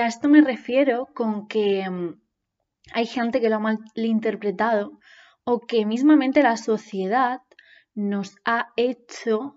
a 0.01 0.07
esto 0.09 0.29
me 0.29 0.41
refiero 0.41 1.09
con 1.15 1.47
que 1.47 1.89
mm, 1.89 2.21
hay 2.93 3.07
gente 3.07 3.41
que 3.41 3.49
lo 3.49 3.57
ha 3.57 3.61
malinterpretado 3.61 4.99
o 5.45 5.61
que 5.61 5.87
mismamente 5.87 6.43
la 6.43 6.57
sociedad 6.57 7.43
nos 7.95 8.37
ha 8.45 8.73
hecho 8.77 9.57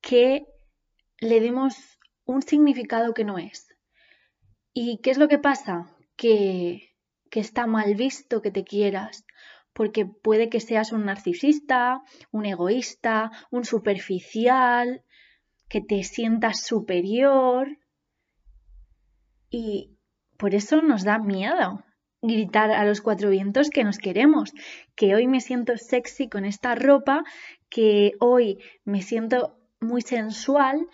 que 0.00 0.46
le 1.18 1.40
demos 1.40 1.74
un 2.24 2.40
significado 2.40 3.12
que 3.12 3.24
no 3.24 3.36
es. 3.36 3.68
¿Y 4.72 4.98
qué 5.02 5.10
es 5.10 5.18
lo 5.18 5.28
que 5.28 5.38
pasa? 5.38 5.94
Que, 6.16 6.96
que 7.30 7.40
está 7.40 7.66
mal 7.66 7.94
visto 7.96 8.40
que 8.40 8.50
te 8.50 8.64
quieras, 8.64 9.26
porque 9.74 10.06
puede 10.06 10.48
que 10.48 10.60
seas 10.60 10.92
un 10.92 11.04
narcisista, 11.04 12.00
un 12.30 12.46
egoísta, 12.46 13.30
un 13.50 13.64
superficial, 13.64 15.04
que 15.70 15.80
te 15.80 16.02
sientas 16.02 16.60
superior. 16.60 17.78
Y 19.48 19.96
por 20.36 20.54
eso 20.54 20.82
nos 20.82 21.04
da 21.04 21.18
miedo 21.18 21.82
gritar 22.22 22.70
a 22.70 22.84
los 22.84 23.00
cuatro 23.00 23.30
vientos 23.30 23.70
que 23.70 23.84
nos 23.84 23.96
queremos, 23.98 24.52
que 24.94 25.14
hoy 25.14 25.26
me 25.26 25.40
siento 25.40 25.78
sexy 25.78 26.28
con 26.28 26.44
esta 26.44 26.74
ropa, 26.74 27.24
que 27.70 28.12
hoy 28.20 28.58
me 28.84 29.00
siento 29.00 29.56
muy 29.80 30.02
sensual, 30.02 30.86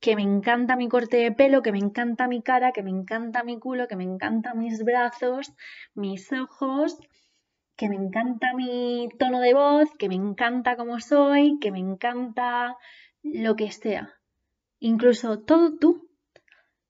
que 0.00 0.16
me 0.16 0.22
encanta 0.22 0.74
mi 0.74 0.88
corte 0.88 1.18
de 1.18 1.30
pelo, 1.30 1.62
que 1.62 1.70
me 1.70 1.78
encanta 1.78 2.26
mi 2.26 2.42
cara, 2.42 2.72
que 2.72 2.82
me 2.82 2.90
encanta 2.90 3.44
mi 3.44 3.60
culo, 3.60 3.86
que 3.86 3.94
me 3.94 4.02
encantan 4.02 4.58
mis 4.58 4.82
brazos, 4.82 5.52
mis 5.94 6.32
ojos, 6.32 6.98
que 7.76 7.88
me 7.88 7.96
encanta 7.96 8.52
mi 8.54 9.08
tono 9.18 9.40
de 9.40 9.54
voz, 9.54 9.88
que 9.98 10.08
me 10.08 10.16
encanta 10.16 10.74
cómo 10.76 10.98
soy, 10.98 11.58
que 11.60 11.70
me 11.70 11.78
encanta 11.78 12.76
lo 13.22 13.54
que 13.54 13.70
sea. 13.70 14.21
Incluso 14.84 15.38
todo 15.38 15.78
tú. 15.78 16.10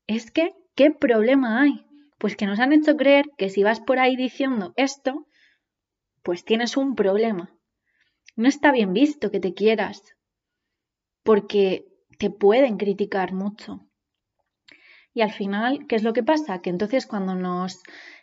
Es 0.06 0.30
que, 0.30 0.54
¿qué 0.74 0.90
problema 0.90 1.60
hay? 1.60 1.84
Pues 2.16 2.36
que 2.36 2.46
nos 2.46 2.58
han 2.58 2.72
hecho 2.72 2.96
creer 2.96 3.26
que 3.36 3.50
si 3.50 3.62
vas 3.62 3.80
por 3.80 3.98
ahí 3.98 4.16
diciendo 4.16 4.72
esto, 4.76 5.26
pues 6.22 6.42
tienes 6.46 6.78
un 6.78 6.94
problema. 6.94 7.54
No 8.34 8.48
está 8.48 8.72
bien 8.72 8.94
visto 8.94 9.30
que 9.30 9.40
te 9.40 9.52
quieras, 9.52 10.00
porque 11.22 11.84
te 12.18 12.30
pueden 12.30 12.78
criticar 12.78 13.34
mucho. 13.34 13.86
Y 15.12 15.20
al 15.20 15.32
final, 15.32 15.86
¿qué 15.86 15.96
es 15.96 16.02
lo 16.02 16.14
que 16.14 16.22
pasa? 16.22 16.62
Que 16.62 16.70
entonces 16.70 17.06
cuando 17.06 17.34
nos 17.34 17.82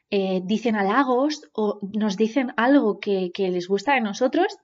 eh, 0.10 0.42
dicen 0.44 0.78
halagos 0.78 1.48
o 1.54 1.80
nos 1.94 2.18
dicen 2.18 2.54
algo 2.58 3.00
que, 3.00 3.32
les 3.38 3.68
gusta 3.68 3.94
de 3.94 4.02
nosotros, 4.02 4.58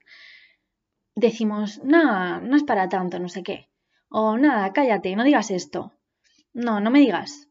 decimos, 1.13 1.79
nada, 1.83 2.41
no 2.41 2.55
es 2.55 2.63
para 2.63 2.89
tanto, 2.89 3.19
no 3.19 3.29
sé 3.29 3.43
qué. 3.43 3.69
O 4.21 4.37
nada, 4.37 4.71
cállate, 4.71 5.09
no 5.17 5.25
digas 5.25 5.51
esto. 5.51 5.79
No, 6.53 6.79
no 6.79 6.89
me 6.89 7.01
digas. 7.01 7.49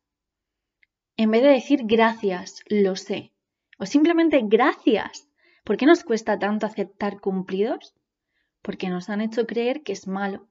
En 1.22 1.30
vez 1.30 1.42
de 1.42 1.50
decir 1.50 1.80
gracias, 1.84 2.62
lo 2.68 2.96
sé. 2.96 3.34
O 3.78 3.84
simplemente 3.84 4.40
gracias. 4.42 5.28
¿Por 5.64 5.76
qué 5.76 5.84
nos 5.84 6.04
cuesta 6.04 6.38
tanto 6.38 6.64
aceptar 6.64 7.20
cumplidos? 7.20 7.94
Porque 8.62 8.88
nos 8.88 9.10
han 9.10 9.20
hecho 9.20 9.46
creer 9.46 9.82
que 9.82 9.92
es 9.92 10.06
malo 10.06 10.48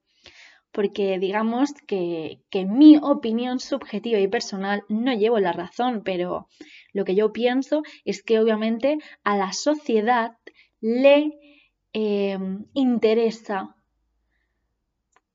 porque 0.71 1.19
digamos 1.19 1.71
que, 1.87 2.41
que 2.49 2.65
mi 2.65 2.97
opinión 2.97 3.59
subjetiva 3.59 4.19
y 4.19 4.27
personal 4.27 4.83
no 4.89 5.13
llevo 5.13 5.39
la 5.39 5.53
razón, 5.53 6.01
pero 6.03 6.47
lo 6.93 7.05
que 7.05 7.13
yo 7.13 7.31
pienso 7.31 7.83
es 8.05 8.23
que 8.23 8.39
obviamente 8.39 8.97
a 9.23 9.37
la 9.37 9.53
sociedad 9.53 10.35
le 10.81 11.31
eh, 11.93 12.39
interesa 12.73 13.75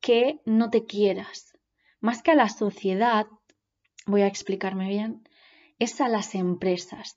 que 0.09 0.41
no 0.43 0.71
te 0.71 0.87
quieras. 0.87 1.55
Más 1.99 2.23
que 2.23 2.31
a 2.31 2.35
la 2.35 2.49
sociedad, 2.49 3.27
voy 4.07 4.23
a 4.23 4.25
explicarme 4.25 4.87
bien, 4.87 5.21
es 5.77 6.01
a 6.01 6.07
las 6.07 6.33
empresas. 6.33 7.15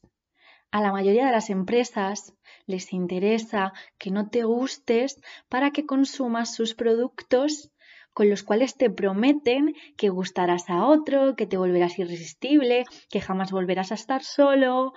A 0.70 0.82
la 0.82 0.92
mayoría 0.92 1.24
de 1.24 1.32
las 1.32 1.48
empresas 1.48 2.34
les 2.66 2.92
interesa 2.92 3.72
que 3.96 4.10
no 4.10 4.28
te 4.28 4.44
gustes 4.44 5.22
para 5.48 5.70
que 5.70 5.86
consumas 5.86 6.54
sus 6.54 6.74
productos 6.74 7.72
con 8.12 8.28
los 8.28 8.42
cuales 8.42 8.76
te 8.76 8.90
prometen 8.90 9.74
que 9.96 10.10
gustarás 10.10 10.68
a 10.68 10.84
otro, 10.84 11.34
que 11.34 11.46
te 11.46 11.56
volverás 11.56 11.98
irresistible, 11.98 12.84
que 13.08 13.22
jamás 13.22 13.52
volverás 13.52 13.90
a 13.92 13.94
estar 13.94 14.22
solo, 14.22 14.92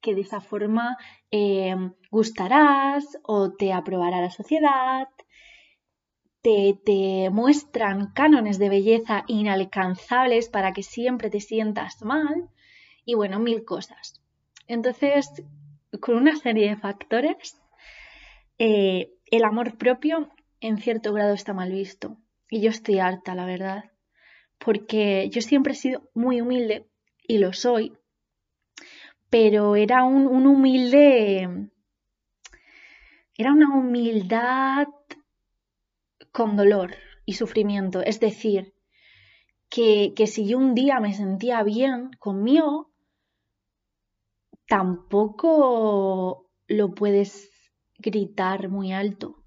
que 0.00 0.14
de 0.14 0.20
esa 0.20 0.40
forma 0.40 0.96
eh, 1.32 1.74
gustarás 2.12 3.18
o 3.24 3.50
te 3.50 3.72
aprobará 3.72 4.20
la 4.20 4.30
sociedad. 4.30 5.08
Te, 6.42 6.78
te 6.84 7.28
muestran 7.30 8.12
cánones 8.12 8.58
de 8.58 8.70
belleza 8.70 9.24
inalcanzables 9.26 10.48
para 10.48 10.72
que 10.72 10.82
siempre 10.82 11.28
te 11.28 11.40
sientas 11.40 12.02
mal 12.02 12.48
y 13.04 13.14
bueno, 13.14 13.38
mil 13.38 13.64
cosas. 13.64 14.22
Entonces, 14.66 15.42
con 16.00 16.16
una 16.16 16.36
serie 16.36 16.70
de 16.70 16.76
factores, 16.76 17.60
eh, 18.58 19.12
el 19.26 19.44
amor 19.44 19.78
propio 19.78 20.30
en 20.60 20.78
cierto 20.78 21.12
grado 21.12 21.34
está 21.34 21.52
mal 21.52 21.72
visto. 21.72 22.18
Y 22.48 22.60
yo 22.60 22.70
estoy 22.70 22.98
harta, 22.98 23.34
la 23.34 23.46
verdad. 23.46 23.90
Porque 24.58 25.28
yo 25.30 25.40
siempre 25.40 25.72
he 25.72 25.76
sido 25.76 26.10
muy 26.14 26.40
humilde 26.40 26.86
y 27.26 27.38
lo 27.38 27.52
soy. 27.52 27.96
Pero 29.30 29.76
era 29.76 30.04
un, 30.04 30.46
humilde. 30.46 31.70
Era 33.36 33.52
una 33.52 33.74
humildad 33.74 34.88
con 36.32 36.56
dolor 36.56 36.94
y 37.24 37.34
sufrimiento. 37.34 38.02
Es 38.02 38.20
decir, 38.20 38.74
que, 39.68 40.12
que 40.14 40.26
si 40.26 40.46
yo 40.46 40.58
un 40.58 40.74
día 40.74 41.00
me 41.00 41.14
sentía 41.14 41.62
bien 41.62 42.10
conmigo, 42.18 42.90
tampoco 44.68 46.46
lo 46.66 46.94
puedes 46.94 47.50
gritar 47.98 48.68
muy 48.68 48.92
alto. 48.92 49.42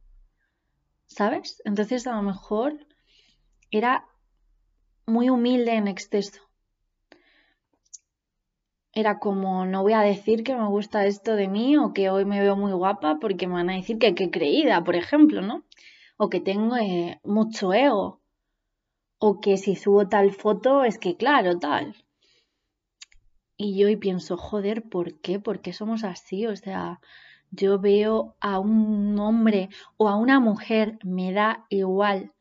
¿Sabes? 1.07 1.61
Entonces 1.65 2.07
a 2.07 2.15
lo 2.15 2.21
mejor 2.23 2.87
era 3.71 4.05
muy 5.05 5.29
humilde 5.29 5.73
en 5.73 5.87
exceso. 5.87 6.41
Era 8.93 9.19
como, 9.19 9.65
no 9.65 9.81
voy 9.81 9.93
a 9.93 10.01
decir 10.01 10.43
que 10.43 10.55
me 10.55 10.67
gusta 10.67 11.05
esto 11.05 11.35
de 11.35 11.47
mí 11.47 11.77
o 11.77 11.93
que 11.93 12.09
hoy 12.09 12.25
me 12.25 12.39
veo 12.39 12.55
muy 12.55 12.71
guapa 12.73 13.17
porque 13.19 13.47
me 13.47 13.55
van 13.55 13.69
a 13.69 13.75
decir 13.75 13.97
que 13.97 14.13
qué 14.13 14.29
creída, 14.29 14.83
por 14.83 14.95
ejemplo, 14.95 15.41
¿no? 15.41 15.63
O 16.23 16.29
que 16.31 16.39
tengo 16.39 16.77
eh, 16.77 17.19
mucho 17.37 17.73
ego. 17.73 18.21
O 19.27 19.29
que 19.41 19.57
si 19.63 19.75
subo 19.75 20.07
tal 20.07 20.31
foto 20.31 20.85
es 20.89 20.97
que 20.97 21.17
claro, 21.17 21.59
tal. 21.59 21.85
Y 23.57 23.77
yo 23.77 23.89
y 23.89 23.97
pienso, 23.97 24.37
joder, 24.37 24.77
¿por 24.93 25.19
qué? 25.23 25.41
¿Por 25.41 25.59
qué 25.59 25.73
somos 25.73 26.05
así? 26.05 26.47
O 26.47 26.55
sea, 26.55 27.01
yo 27.51 27.77
veo 27.77 28.35
a 28.39 28.59
un 28.59 29.19
hombre 29.19 29.67
o 29.97 30.07
a 30.07 30.15
una 30.15 30.39
mujer, 30.39 30.97
me 31.03 31.33
da 31.33 31.65
igual, 31.69 32.31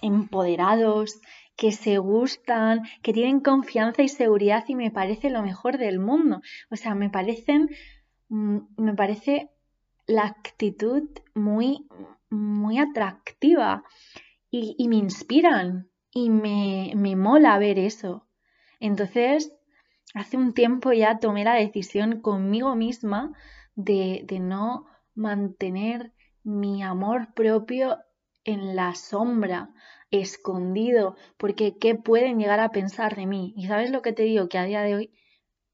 empoderados, 0.00 1.20
que 1.54 1.70
se 1.70 1.98
gustan, 1.98 2.80
que 3.02 3.12
tienen 3.12 3.40
confianza 3.40 4.02
y 4.02 4.08
seguridad 4.08 4.64
y 4.68 4.74
me 4.74 4.90
parece 4.90 5.28
lo 5.28 5.42
mejor 5.42 5.76
del 5.76 5.98
mundo. 5.98 6.40
O 6.70 6.76
sea, 6.76 6.94
me 6.94 7.10
parecen, 7.10 7.68
mm, 8.30 8.58
me 8.78 8.94
parece 8.94 9.50
la 10.06 10.24
actitud 10.24 11.08
muy, 11.34 11.86
muy 12.32 12.78
atractiva 12.78 13.84
y, 14.50 14.88
me 14.88 14.96
inspiran 14.96 15.90
y 16.10 16.28
me, 16.28 16.92
me 16.94 17.16
mola 17.16 17.58
ver 17.58 17.78
eso. 17.78 18.26
Entonces, 18.80 19.52
hace 20.14 20.36
un 20.36 20.52
tiempo 20.52 20.92
ya 20.92 21.18
tomé 21.18 21.44
la 21.44 21.54
decisión 21.54 22.20
conmigo 22.20 22.74
misma 22.74 23.32
de, 23.74 24.22
de 24.26 24.40
no 24.40 24.86
mantener 25.14 26.12
mi 26.42 26.82
amor 26.82 27.32
propio 27.34 27.98
en 28.44 28.76
la 28.76 28.94
sombra, 28.94 29.70
escondido, 30.10 31.16
porque 31.38 31.78
¿qué 31.78 31.94
pueden 31.94 32.38
llegar 32.38 32.60
a 32.60 32.70
pensar 32.70 33.16
de 33.16 33.26
mí? 33.26 33.54
Y 33.56 33.66
sabes 33.68 33.90
lo 33.90 34.02
que 34.02 34.12
te 34.12 34.24
digo, 34.24 34.48
que 34.48 34.58
a 34.58 34.64
día 34.64 34.82
de 34.82 34.96
hoy 34.96 35.12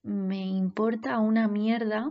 me 0.02 0.46
importa 0.46 1.18
una 1.18 1.48
mierda 1.48 2.10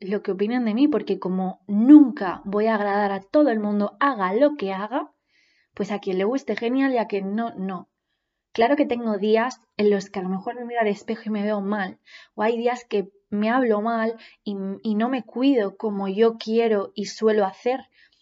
lo 0.00 0.22
que 0.22 0.32
opinen 0.32 0.64
de 0.64 0.74
mí, 0.74 0.88
porque 0.88 1.18
como 1.18 1.60
nunca 1.66 2.42
voy 2.44 2.66
a 2.66 2.74
agradar 2.74 3.12
a 3.12 3.20
todo 3.20 3.50
el 3.50 3.60
mundo, 3.60 3.96
haga 4.00 4.32
lo 4.34 4.56
que 4.56 4.72
haga, 4.72 5.12
pues 5.74 5.90
a 5.90 5.98
quien 5.98 6.18
le 6.18 6.24
guste 6.24 6.56
genial 6.56 6.92
y 6.92 6.98
a 6.98 7.06
quien 7.06 7.34
no, 7.34 7.54
no. 7.54 7.88
Claro 8.52 8.76
que 8.76 8.86
tengo 8.86 9.18
días 9.18 9.60
en 9.76 9.90
los 9.90 10.08
que 10.08 10.20
a 10.20 10.22
lo 10.22 10.28
mejor 10.28 10.54
me 10.54 10.64
miro 10.64 10.80
al 10.80 10.88
espejo 10.88 11.22
y 11.26 11.30
me 11.30 11.42
veo 11.42 11.60
mal, 11.60 11.98
o 12.34 12.42
hay 12.42 12.56
días 12.56 12.84
que 12.84 13.10
me 13.28 13.50
hablo 13.50 13.82
mal 13.82 14.16
y, 14.44 14.56
y 14.82 14.94
no 14.94 15.08
me 15.08 15.24
cuido 15.24 15.76
como 15.76 16.08
yo 16.08 16.38
quiero 16.38 16.92
y 16.94 17.06
suelo 17.06 17.44
hacer. 17.44 17.80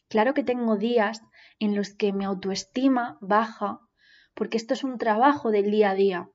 Claro 0.09 0.35
que 0.35 0.43
tengo 0.43 0.77
días 0.77 1.23
en 1.59 1.77
los 1.77 1.95
que 1.95 2.13
mi 2.13 2.25
autoestima 2.25 3.19
baja, 3.21 3.81
porque 4.35 4.57
esto 4.57 4.75
es 4.75 4.83
un 4.83 4.99
trabajo 4.99 5.51
del 5.51 5.71
día 5.71 5.91
a 5.91 5.95
día. 5.95 6.31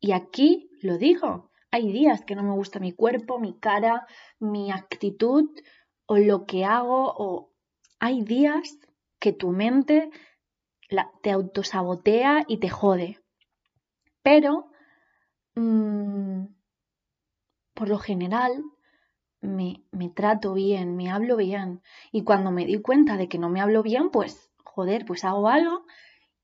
Y 0.00 0.12
aquí 0.12 0.70
lo 0.80 0.98
digo, 0.98 1.50
hay 1.74 1.90
días 1.90 2.24
que 2.24 2.36
no 2.36 2.44
me 2.44 2.52
gusta 2.52 2.78
mi 2.78 2.92
cuerpo, 2.92 3.40
mi 3.40 3.58
cara, 3.58 4.06
mi 4.38 4.70
actitud 4.70 5.50
o 6.06 6.18
lo 6.18 6.46
que 6.46 6.64
hago, 6.64 7.12
o 7.16 7.50
hay 7.98 8.22
días 8.22 8.78
que 9.18 9.32
tu 9.32 9.50
mente 9.50 10.08
te 11.20 11.32
autosabotea 11.32 12.44
y 12.46 12.58
te 12.58 12.68
jode. 12.68 13.18
Pero, 14.22 14.70
mm, 15.56 16.44
por 17.74 17.88
lo 17.88 17.98
general, 17.98 18.62
me, 19.40 19.82
me, 19.90 20.10
trato 20.10 20.54
bien, 20.54 20.94
me 20.94 21.10
hablo 21.10 21.36
bien. 21.36 21.82
Y 22.12 22.22
cuando 22.22 22.52
me 22.52 22.66
di 22.66 22.80
cuenta 22.80 23.16
de 23.16 23.28
que 23.28 23.38
no 23.38 23.48
me 23.48 23.60
hablo 23.60 23.82
bien, 23.82 24.10
pues 24.10 24.52
joder, 24.62 25.04
pues 25.06 25.24
hago 25.24 25.48
algo 25.48 25.84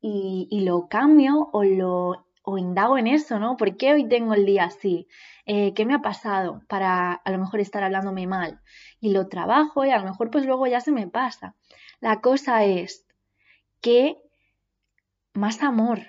y, 0.00 0.60
lo 0.64 0.88
cambio 0.88 1.50
o 1.52 1.62
lo 1.62 2.26
o 2.50 2.58
indago 2.58 2.98
en 2.98 3.06
eso, 3.06 3.38
¿no? 3.38 3.56
¿Por 3.56 3.76
qué 3.76 3.94
hoy 3.94 4.08
tengo 4.08 4.34
el 4.34 4.46
día 4.46 4.64
así? 4.64 5.08
Eh, 5.46 5.72
¿Qué 5.74 5.84
me 5.84 5.94
ha 5.94 6.02
pasado 6.02 6.62
para 6.68 7.12
a 7.12 7.30
lo 7.30 7.38
mejor 7.38 7.60
estar 7.60 7.82
hablándome 7.82 8.26
mal? 8.26 8.60
Y 9.00 9.12
lo 9.12 9.28
trabajo 9.28 9.84
y 9.84 9.90
a 9.90 9.98
lo 9.98 10.04
mejor 10.04 10.30
pues 10.30 10.44
luego 10.46 10.66
ya 10.66 10.80
se 10.80 10.92
me 10.92 11.08
pasa. 11.08 11.56
La 12.00 12.20
cosa 12.20 12.64
es 12.64 13.06
que 13.80 14.16
más 15.32 15.62
amor 15.62 16.00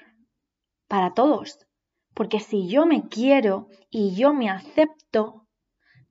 para 0.88 1.14
todos. 1.14 1.68
Porque 2.14 2.40
si 2.40 2.68
yo 2.68 2.86
me 2.86 3.08
quiero 3.08 3.70
y 3.90 4.14
yo 4.16 4.34
me 4.34 4.50
acepto, 4.50 5.48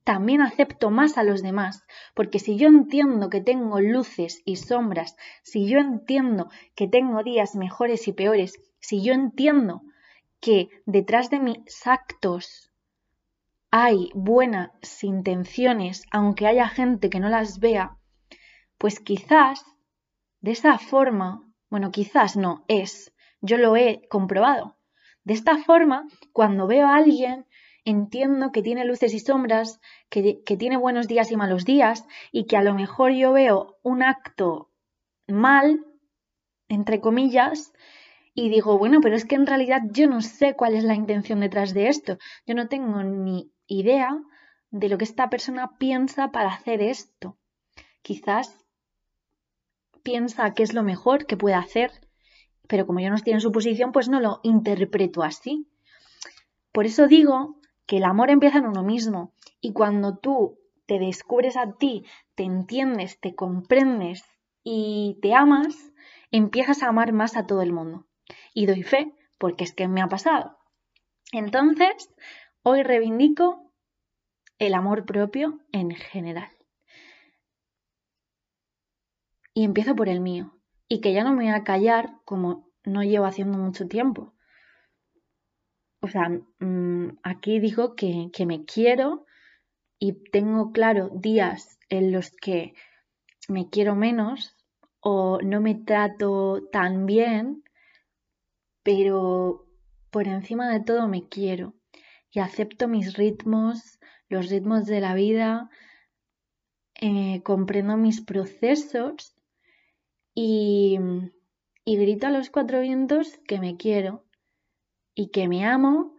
también 0.05 0.41
acepto 0.41 0.91
más 0.91 1.19
a 1.19 1.25
los 1.25 1.43
demás, 1.43 1.85
porque 2.15 2.39
si 2.39 2.57
yo 2.57 2.69
entiendo 2.69 3.29
que 3.29 3.43
tengo 3.43 3.81
luces 3.81 4.41
y 4.47 4.57
sombras, 4.57 5.17
si 5.43 5.69
yo 5.69 5.79
entiendo 5.79 6.49
que 6.75 6.89
tengo 6.89 7.23
días 7.23 7.55
mejores 7.55 8.09
y 8.09 8.13
peores, 8.13 8.55
si 8.81 9.03
yo 9.03 9.13
entiendo 9.13 9.83
que 10.41 10.69
detrás 10.87 11.31
de 11.31 11.41
mis 11.41 11.87
actos 11.87 12.73
hay 13.71 14.11
buenas 14.15 15.05
intenciones, 15.05 16.05
aunque 16.11 16.47
haya 16.47 16.69
gente 16.69 17.11
que 17.11 17.21
no 17.21 17.29
las 17.29 17.61
vea, 17.61 17.99
pues 18.79 18.99
quizás 18.99 19.65
de 20.41 20.53
esa 20.53 20.79
forma, 20.79 21.47
bueno, 21.69 21.91
quizás 21.91 22.37
no, 22.37 22.65
es, 22.67 23.15
yo 23.41 23.59
lo 23.59 23.77
he 23.77 24.09
comprobado. 24.09 24.77
De 25.23 25.35
esta 25.35 25.59
forma, 25.59 26.07
cuando 26.33 26.67
veo 26.67 26.87
a 26.87 26.97
alguien 26.97 27.47
entiendo 27.85 28.53
que 28.53 28.63
tiene 28.63 28.85
luces 28.85 29.15
y 29.15 29.21
sombras, 29.21 29.81
que, 30.09 30.43
tiene 30.59 30.77
buenos 30.77 31.09
días 31.09 31.31
y 31.31 31.37
malos 31.37 31.65
días, 31.65 32.07
y 32.33 32.47
que 32.47 32.57
a 32.57 32.63
lo 32.63 32.75
mejor 32.75 33.13
yo 33.13 33.33
veo 33.33 33.79
un 33.83 34.03
acto 34.03 34.71
mal, 35.27 35.85
entre 36.69 37.01
comillas, 37.01 37.73
y 38.35 38.49
digo, 38.49 38.79
bueno, 38.79 39.01
pero 39.01 39.17
es 39.17 39.25
que 39.25 39.35
en 39.35 39.47
realidad 39.47 39.83
yo 39.91 40.07
no 40.07 40.21
sé 40.21 40.55
cuál 40.55 40.75
es 40.75 40.85
la 40.85 40.95
intención 40.95 41.41
detrás 41.41 41.75
de 41.75 41.89
esto. 41.89 42.19
Yo 42.47 42.55
no 42.55 42.69
tengo 42.69 43.03
ni 43.03 43.53
idea 43.67 44.17
de 44.71 44.89
lo 44.89 44.99
que 44.99 45.05
esta 45.05 45.29
persona 45.31 45.77
piensa 45.79 46.31
para 46.31 46.51
hacer 46.51 46.81
esto. 46.81 47.37
Quizás 48.03 48.65
piensa 50.03 50.55
que 50.55 50.63
es 50.63 50.75
lo 50.75 50.83
mejor 50.83 51.27
que 51.27 51.37
puede 51.37 51.57
hacer, 51.57 51.91
pero 52.69 52.87
como 52.87 53.01
yo 53.01 53.11
no 53.11 53.17
estoy 53.17 53.33
en 53.33 53.41
su 53.41 53.53
posición, 53.53 53.93
pues 53.93 54.09
no 54.09 54.21
lo 54.21 54.41
interpreto 54.43 55.23
así. 55.23 55.67
Por 56.73 56.87
eso 56.87 57.09
digo 57.09 57.57
que 57.87 57.97
el 57.97 58.05
amor 58.05 58.31
empieza 58.31 58.59
en 58.59 58.67
uno 58.67 58.85
mismo 58.85 59.35
y 59.61 59.73
cuando 59.73 60.19
tú 60.19 60.59
te 60.87 60.99
descubres 60.99 61.57
a 61.57 61.73
ti, 61.73 62.05
te 62.37 62.45
entiendes, 62.45 63.19
te 63.21 63.35
comprendes 63.35 64.25
y 64.63 65.19
te 65.21 65.35
amas, 65.35 65.93
empiezas 66.31 66.83
a 66.83 66.89
amar 66.89 67.13
más 67.13 67.37
a 67.37 67.47
todo 67.47 67.63
el 67.63 67.73
mundo. 67.73 68.07
Y 68.55 68.67
doy 68.67 68.83
fe 68.83 69.13
porque 69.39 69.65
es 69.65 69.73
que 69.73 69.89
me 69.89 70.03
ha 70.03 70.09
pasado. 70.09 70.59
Entonces, 71.33 72.11
hoy 72.63 72.83
reivindico 72.83 73.73
el 74.59 74.75
amor 74.75 75.05
propio 75.05 75.61
en 75.73 75.91
general. 75.91 76.51
Y 79.55 79.65
empiezo 79.65 79.95
por 79.95 80.09
el 80.09 80.21
mío. 80.21 80.57
Y 80.89 81.01
que 81.01 81.13
ya 81.13 81.25
no 81.25 81.33
me 81.33 81.45
voy 81.45 81.53
a 81.53 81.65
callar 81.65 82.15
como 82.25 82.69
no 82.85 83.03
llevo 83.03 83.27
haciendo 83.27 83.59
mucho 83.59 83.87
tiempo 83.89 84.35
o 86.01 86.09
sea, 86.09 86.29
mm, 86.61 87.19
aquí 87.23 87.61
digo 87.61 87.95
que, 87.95 88.31
que 88.33 88.47
me 88.47 88.65
quiero 88.65 89.27
y 89.99 90.15
tengo 90.31 90.73
claro 90.73 91.11
días 91.15 91.79
en 91.89 92.13
los 92.13 92.31
que 92.31 92.75
me 93.49 93.69
quiero 93.69 93.95
menos 93.95 94.57
o 95.01 95.41
no 95.43 95.61
me 95.61 95.75
trato 95.75 96.63
tan 96.73 97.07
bien, 97.07 97.63
pero 98.83 99.67
por 100.11 100.27
encima 100.27 100.71
de 100.71 100.81
todo 100.81 101.09
me 101.09 101.29
quiero 101.29 101.75
y 102.31 102.41
acepto 102.41 102.89
mis 102.89 103.17
ritmos, 103.17 103.99
los 104.29 104.49
ritmos 104.49 104.87
de 104.87 105.01
la 105.01 105.15
vida, 105.15 105.71
eh, 107.01 107.43
comprendo 107.43 107.97
mis 107.97 108.21
procesos 108.21 109.35
y, 110.35 110.99
y 111.85 111.97
grito 111.97 112.27
a 112.27 112.31
los 112.31 112.51
cuatro 112.51 112.81
vientos 112.81 113.39
que 113.47 113.59
me 113.59 113.77
quiero 113.77 114.25
y 115.15 115.29
que 115.29 115.49
me 115.49 115.65
amo 115.65 116.15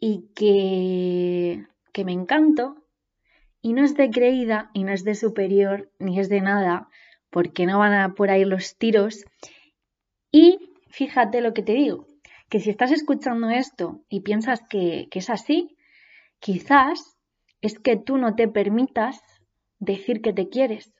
y 0.00 0.28
que, 0.34 1.66
que 1.92 2.04
me 2.04 2.12
encanto. 2.12 2.86
Y 3.62 3.72
no 3.72 3.84
es 3.84 3.96
de 3.96 4.10
creída 4.10 4.70
y 4.74 4.84
no 4.84 4.92
es 4.92 5.04
de 5.04 5.14
superior 5.14 5.90
ni 5.98 6.20
es 6.20 6.28
de 6.28 6.40
nada, 6.40 6.88
porque 7.30 7.66
no 7.66 7.78
van 7.78 7.94
a 7.94 8.14
por 8.14 8.30
ahí 8.30 8.44
los 8.44 8.76
tiros. 8.76 9.24
Y 10.30 10.75
fíjate 10.96 11.42
lo 11.42 11.52
que 11.52 11.62
te 11.62 11.74
digo, 11.74 12.06
que 12.48 12.58
si 12.58 12.70
estás 12.70 12.90
escuchando 12.90 13.50
esto 13.50 14.00
y 14.08 14.20
piensas 14.20 14.62
que, 14.70 15.08
es 15.10 15.28
así, 15.28 15.76
quizás 16.38 17.18
es 17.60 17.78
que 17.78 17.96
tú 17.96 18.16
no 18.16 18.34
te 18.34 18.48
permitas 18.48 19.20
decir 19.78 20.22
que 20.22 20.32
te 20.32 20.48
quieres, 20.48 20.94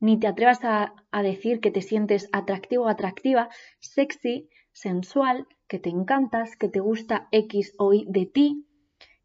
ni 0.00 0.18
te 0.18 0.28
atrevas 0.28 0.60
a, 0.62 0.94
decir 1.22 1.60
que 1.60 1.70
te 1.70 1.82
sientes 1.82 2.30
atractivo 2.32 2.84
o 2.84 2.88
atractiva, 2.88 3.50
sexy, 3.80 4.48
sensual, 4.72 5.46
que 5.68 5.78
te 5.78 5.90
encantas, 5.90 6.56
que 6.56 6.70
te 6.70 6.80
gusta 6.80 7.28
X 7.30 7.74
o 7.78 7.92
Y 7.92 8.06
de 8.08 8.24
ti. 8.24 8.66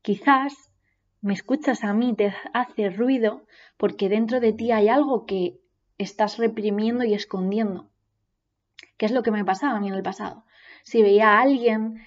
Quizás 0.01 0.53
me 1.21 1.33
escuchas 1.33 1.85
a 1.85 1.93
mí, 1.93 2.13
te 2.13 2.33
hace 2.53 2.89
ruido 2.89 3.45
porque 3.77 4.09
dentro 4.09 4.41
de 4.41 4.51
ti 4.51 4.73
hay 4.73 4.89
algo 4.89 5.25
que 5.25 5.61
estás 5.97 6.37
reprimiendo 6.37 7.05
y 7.05 7.13
escondiendo. 7.13 7.89
¿Qué 8.97 9.05
es 9.05 9.11
lo 9.11 9.23
que 9.23 9.31
me 9.31 9.45
pasaba 9.45 9.77
a 9.77 9.79
mí 9.79 9.87
en 9.87 9.95
el 9.95 10.03
pasado? 10.03 10.45
Si 10.83 11.01
veía 11.01 11.33
a 11.33 11.41
alguien 11.41 12.05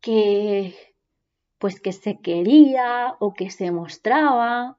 que 0.00 0.74
pues 1.58 1.80
que 1.80 1.92
se 1.92 2.18
quería 2.20 3.14
o 3.20 3.34
que 3.34 3.50
se 3.50 3.70
mostraba, 3.70 4.78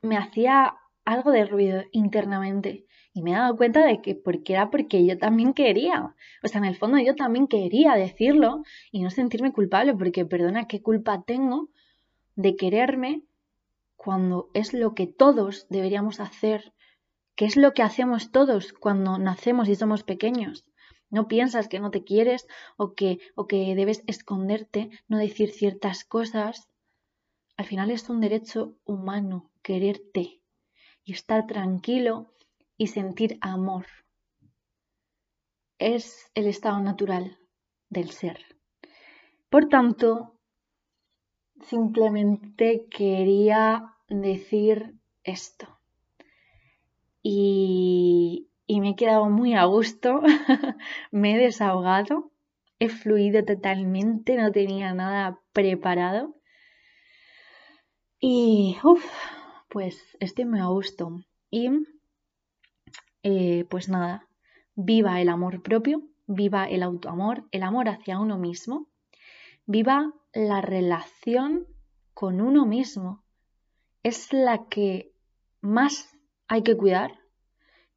me 0.00 0.16
hacía 0.16 0.76
algo 1.04 1.30
de 1.30 1.44
ruido 1.44 1.82
internamente 1.92 2.86
y 3.12 3.22
me 3.22 3.32
he 3.32 3.34
dado 3.34 3.56
cuenta 3.56 3.84
de 3.84 4.00
que 4.00 4.14
porque 4.14 4.54
era 4.54 4.70
porque 4.70 5.04
yo 5.04 5.18
también 5.18 5.52
quería. 5.52 6.14
O 6.42 6.48
sea, 6.48 6.58
en 6.60 6.64
el 6.64 6.76
fondo 6.76 6.98
yo 6.98 7.14
también 7.14 7.48
quería 7.48 7.94
decirlo 7.94 8.62
y 8.90 9.02
no 9.02 9.10
sentirme 9.10 9.52
culpable 9.52 9.94
porque 9.94 10.24
perdona, 10.24 10.66
¿qué 10.68 10.80
culpa 10.80 11.22
tengo 11.22 11.68
de 12.34 12.56
quererme 12.56 13.22
cuando 13.96 14.48
es 14.54 14.72
lo 14.72 14.94
que 14.94 15.06
todos 15.06 15.66
deberíamos 15.68 16.20
hacer 16.20 16.72
¿Qué 17.40 17.46
es 17.46 17.56
lo 17.56 17.72
que 17.72 17.82
hacemos 17.82 18.32
todos 18.32 18.74
cuando 18.74 19.16
nacemos 19.16 19.70
y 19.70 19.74
somos 19.74 20.02
pequeños? 20.02 20.66
No 21.08 21.26
piensas 21.26 21.68
que 21.68 21.80
no 21.80 21.90
te 21.90 22.04
quieres 22.04 22.46
o 22.76 22.92
que, 22.92 23.18
o 23.34 23.46
que 23.46 23.74
debes 23.74 24.04
esconderte, 24.06 24.90
no 25.08 25.16
decir 25.16 25.50
ciertas 25.50 26.04
cosas. 26.04 26.68
Al 27.56 27.64
final 27.64 27.90
es 27.90 28.10
un 28.10 28.20
derecho 28.20 28.76
humano 28.84 29.50
quererte 29.62 30.42
y 31.02 31.14
estar 31.14 31.46
tranquilo 31.46 32.30
y 32.76 32.88
sentir 32.88 33.38
amor. 33.40 33.86
Es 35.78 36.30
el 36.34 36.46
estado 36.46 36.78
natural 36.80 37.38
del 37.88 38.10
ser. 38.10 38.58
Por 39.48 39.70
tanto, 39.70 40.36
simplemente 41.62 42.86
quería 42.90 43.94
decir 44.10 44.94
esto 45.24 45.79
y, 47.22 48.48
me 48.68 48.90
he 48.90 48.96
quedado 48.96 49.28
muy 49.28 49.54
a 49.54 49.64
gusto, 49.64 50.22
me 51.10 51.34
he 51.34 51.38
desahogado, 51.38 52.30
he 52.78 52.88
fluido 52.88 53.44
totalmente, 53.44 54.36
no 54.36 54.52
tenía 54.52 54.94
nada 54.94 55.40
preparado 55.52 56.40
y 58.20 58.76
uff, 58.84 59.02
pues 59.70 59.98
estoy 60.20 60.44
muy 60.44 60.60
a 60.60 60.66
gusto. 60.66 61.24
Y 61.50 61.70
eh, 63.22 63.64
pues 63.70 63.88
nada, 63.88 64.28
viva 64.74 65.20
el 65.22 65.30
amor 65.30 65.62
propio, 65.62 66.02
viva 66.26 66.68
el 66.68 66.82
autoamor, 66.82 67.48
el 67.50 67.62
amor 67.62 67.88
hacia 67.88 68.18
uno 68.18 68.36
mismo, 68.36 68.88
viva 69.64 70.12
la 70.34 70.60
relación 70.60 71.66
con 72.12 72.42
uno 72.42 72.66
mismo. 72.66 73.24
Es 74.02 74.34
la 74.34 74.66
que 74.68 75.12
más 75.62 76.14
hay 76.50 76.64
que 76.64 76.76
cuidar 76.76 77.20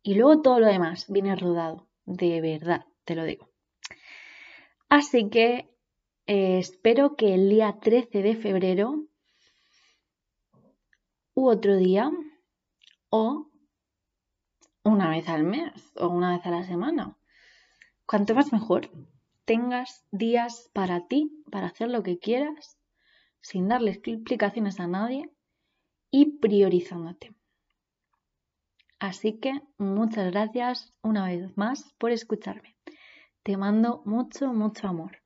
y 0.04 0.14
luego 0.14 0.44
todo 0.44 0.60
lo 0.60 0.68
demás 0.68 1.08
viene 1.10 1.36
rodado, 1.36 1.88
de 2.06 2.40
verdad, 2.40 2.86
te 3.04 3.16
lo 3.16 3.24
digo. 3.24 3.50
Así 4.90 5.28
que 5.32 5.76
eh, 6.28 6.60
espero 6.60 7.16
que 7.16 7.34
el 7.34 7.50
día 7.50 7.80
13 7.82 8.22
de 8.22 8.36
febrero 8.36 9.08
u 11.34 11.50
otro 11.50 11.78
día 11.78 12.12
o 13.10 13.50
una 14.84 15.10
vez 15.10 15.28
al 15.30 15.44
mes 15.44 15.74
o 15.96 16.10
una 16.10 16.38
vez 16.38 16.46
a 16.46 16.52
la 16.52 16.64
semana, 16.64 17.18
cuanto 18.06 18.36
más 18.36 18.54
mejor, 18.54 18.92
tengas 19.46 20.06
días 20.12 20.70
para 20.74 21.08
ti, 21.08 21.44
para 21.50 21.68
hacer 21.68 21.90
lo 21.90 22.04
que 22.04 22.20
quieras, 22.20 22.78
sin 23.42 23.68
darle 23.68 23.90
explicaciones 23.90 24.80
a 24.80 24.86
nadie 24.86 25.32
y 26.12 26.38
priorizándote. 26.38 27.34
Así 29.04 29.34
que 29.38 29.60
muchas 29.78 30.32
gracias 30.32 30.94
una 31.02 31.26
vez 31.26 31.58
más 31.58 31.92
por 31.98 32.12
escucharme. 32.12 32.78
Te 33.44 33.58
mando 33.58 34.02
mucho, 34.06 34.54
mucho 34.54 34.88
amor. 34.88 35.23